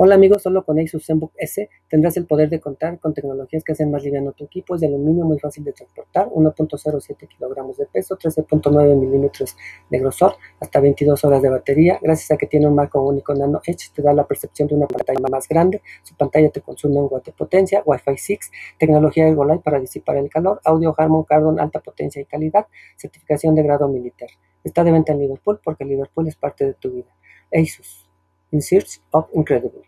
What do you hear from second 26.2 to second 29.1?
es parte de tu vida. Asus, in search